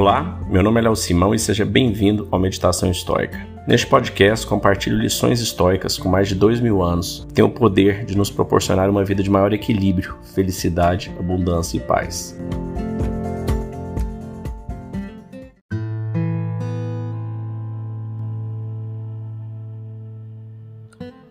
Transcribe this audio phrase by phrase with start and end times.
[0.00, 3.46] Olá, meu nome é Léo Simão e seja bem-vindo ao Meditação Histórica.
[3.68, 8.06] Neste podcast, compartilho lições históricas com mais de dois mil anos que têm o poder
[8.06, 12.34] de nos proporcionar uma vida de maior equilíbrio, felicidade, abundância e paz.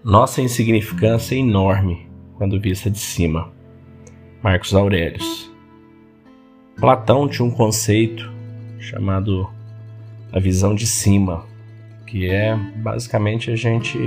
[0.04, 3.52] Nossa insignificância é enorme quando vista de cima.
[4.44, 5.52] Marcos Aurelius.
[6.80, 8.38] Platão tinha um conceito
[8.80, 9.50] chamado
[10.32, 11.46] a visão de cima,
[12.08, 13.98] que é basicamente a gente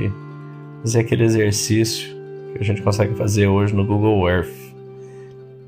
[0.83, 2.17] fazer aquele exercício
[2.53, 4.63] que a gente consegue fazer hoje no Google Earth.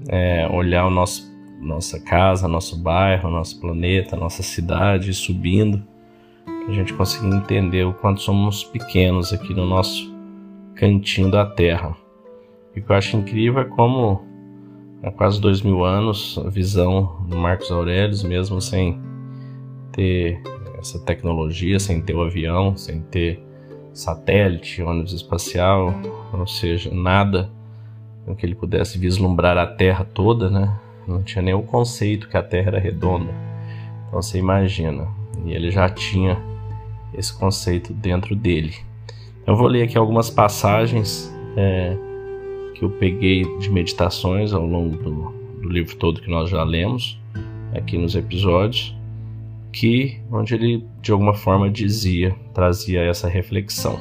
[0.09, 5.83] É olhar o nosso nossa casa, nosso bairro, nosso planeta, nossa cidade subindo,
[6.69, 10.15] a gente conseguir entender o quanto somos pequenos aqui no nosso
[10.75, 11.97] cantinho da Terra.
[12.75, 14.25] E o que eu acho incrível é como
[15.05, 18.99] há quase dois mil anos a visão do Marcos Aurelius, mesmo sem
[19.92, 20.41] ter
[20.78, 23.43] essa tecnologia, sem ter o avião, sem ter
[23.93, 25.95] satélite, ônibus espacial,
[26.33, 27.51] ou seja, nada
[28.25, 30.75] com que ele pudesse vislumbrar a Terra toda, né?
[31.06, 33.31] Não tinha nem o conceito que a Terra era redonda.
[34.09, 35.06] Então você imagina.
[35.45, 36.43] E ele já tinha
[37.12, 38.75] esse conceito dentro dele.
[39.47, 41.97] Eu vou ler aqui algumas passagens é,
[42.75, 47.19] que eu peguei de meditações ao longo do, do livro todo que nós já lemos
[47.75, 48.94] aqui nos episódios
[49.72, 53.98] que onde ele de alguma forma dizia, trazia essa reflexão.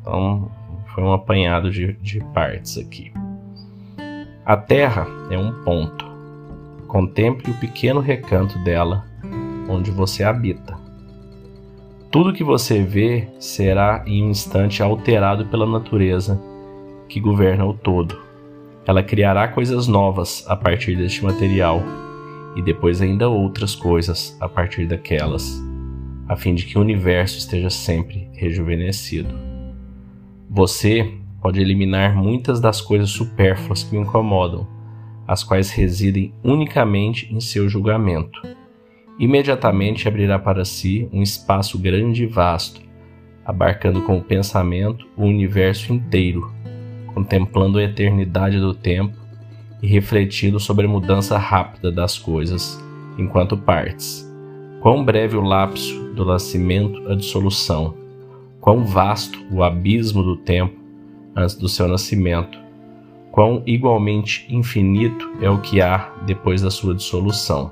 [0.00, 0.50] Então
[0.94, 3.12] foi um apanhado de, de partes aqui.
[4.44, 6.04] A Terra é um ponto.
[6.86, 9.04] Contemple o pequeno recanto dela,
[9.68, 10.78] onde você habita.
[12.10, 16.40] Tudo que você vê será em um instante alterado pela natureza
[17.10, 18.16] que governa o todo.
[18.86, 21.82] Ela criará coisas novas a partir deste material
[22.56, 25.62] e depois ainda outras coisas a partir daquelas,
[26.28, 29.34] a fim de que o universo esteja sempre rejuvenescido.
[30.48, 31.12] Você
[31.42, 34.66] pode eliminar muitas das coisas supérfluas que o incomodam,
[35.26, 38.40] as quais residem unicamente em seu julgamento.
[39.18, 42.80] Imediatamente abrirá para si um espaço grande e vasto,
[43.44, 46.52] abarcando com o pensamento o universo inteiro,
[47.12, 49.16] contemplando a eternidade do tempo
[49.82, 52.82] e refletindo sobre a mudança rápida das coisas
[53.18, 54.28] enquanto partes.
[54.80, 57.94] Quão breve o lapso do nascimento à dissolução,
[58.60, 60.78] quão vasto o abismo do tempo
[61.36, 62.58] antes do seu nascimento,
[63.30, 67.70] quão igualmente infinito é o que há depois da sua dissolução.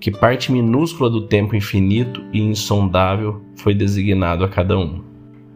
[0.00, 5.11] Que parte minúscula do tempo infinito e insondável foi designado a cada um.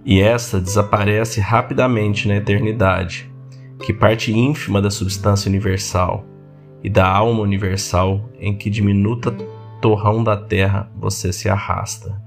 [0.07, 3.29] E esta desaparece rapidamente na eternidade,
[3.85, 6.25] que parte ínfima da substância universal
[6.85, 9.35] e da alma universal em que diminuta
[9.83, 12.23] torrão da terra você se arrasta.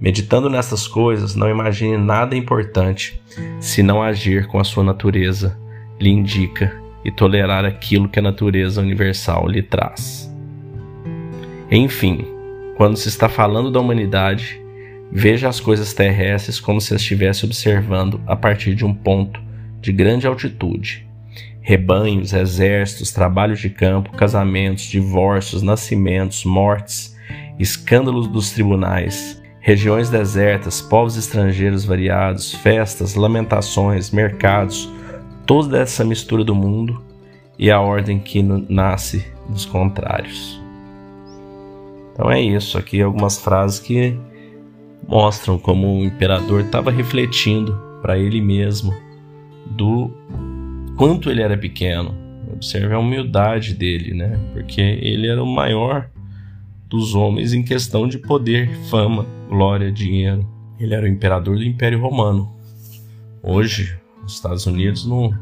[0.00, 3.22] Meditando nessas coisas, não imagine nada importante
[3.60, 5.56] se não agir com a sua natureza
[6.00, 10.28] lhe indica e tolerar aquilo que a natureza universal lhe traz.
[11.70, 12.26] Enfim,
[12.76, 14.60] quando se está falando da humanidade,
[15.10, 19.40] veja as coisas terrestres como se estivesse observando a partir de um ponto
[19.80, 21.06] de grande altitude.
[21.60, 27.16] Rebanhos, exércitos, trabalhos de campo, casamentos, divórcios, nascimentos, mortes,
[27.58, 34.88] escândalos dos tribunais, regiões desertas, povos estrangeiros variados, festas, lamentações, mercados,
[35.44, 37.02] toda essa mistura do mundo
[37.58, 40.60] e a ordem que nasce dos contrários.
[42.12, 44.16] Então é isso, aqui algumas frases que
[45.08, 48.94] mostram como o imperador estava refletindo para ele mesmo
[49.70, 50.10] do
[50.96, 52.14] quanto ele era pequeno.
[52.52, 54.38] Observe a humildade dele, né?
[54.52, 56.08] Porque ele era o maior
[56.88, 60.46] dos homens em questão de poder, fama, glória, dinheiro.
[60.78, 62.54] Ele era o imperador do Império Romano.
[63.42, 65.36] Hoje, os Estados Unidos não,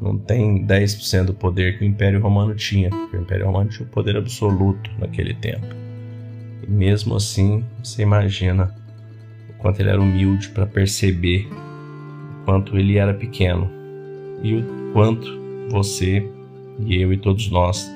[0.00, 3.86] não tem 10% do poder que o Império Romano tinha, porque o Império Romano tinha
[3.86, 5.66] o poder absoluto naquele tempo.
[6.62, 8.74] E mesmo assim, você imagina
[9.64, 11.48] quanto ele era humilde para perceber
[12.44, 13.70] quanto ele era pequeno
[14.42, 15.26] e o quanto
[15.70, 16.30] você
[16.80, 17.90] e eu e todos nós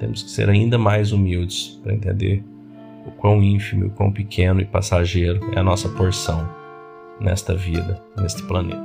[0.00, 2.42] temos que ser ainda mais humildes para entender
[3.06, 6.48] o quão ínfimo, o quão pequeno e passageiro é a nossa porção
[7.20, 8.80] nesta vida, neste planeta.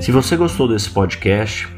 [0.00, 1.77] Se você gostou desse podcast,